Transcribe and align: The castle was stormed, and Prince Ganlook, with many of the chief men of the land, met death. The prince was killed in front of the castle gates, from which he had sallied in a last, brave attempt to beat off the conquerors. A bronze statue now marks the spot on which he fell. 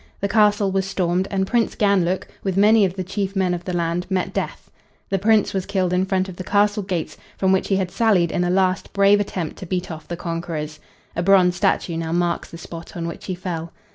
The 0.19 0.27
castle 0.27 0.71
was 0.71 0.87
stormed, 0.87 1.27
and 1.29 1.45
Prince 1.45 1.75
Ganlook, 1.75 2.27
with 2.43 2.57
many 2.57 2.85
of 2.85 2.95
the 2.95 3.03
chief 3.03 3.35
men 3.35 3.53
of 3.53 3.65
the 3.65 3.73
land, 3.77 4.07
met 4.09 4.33
death. 4.33 4.71
The 5.11 5.19
prince 5.19 5.53
was 5.53 5.67
killed 5.67 5.93
in 5.93 6.07
front 6.07 6.27
of 6.27 6.37
the 6.37 6.43
castle 6.43 6.81
gates, 6.81 7.17
from 7.37 7.51
which 7.51 7.67
he 7.67 7.75
had 7.75 7.91
sallied 7.91 8.31
in 8.31 8.43
a 8.43 8.49
last, 8.49 8.93
brave 8.93 9.19
attempt 9.19 9.57
to 9.57 9.67
beat 9.67 9.91
off 9.91 10.07
the 10.07 10.17
conquerors. 10.17 10.79
A 11.15 11.21
bronze 11.21 11.55
statue 11.57 11.97
now 11.97 12.13
marks 12.13 12.49
the 12.49 12.57
spot 12.57 12.97
on 12.97 13.07
which 13.07 13.25
he 13.27 13.35
fell. 13.35 13.73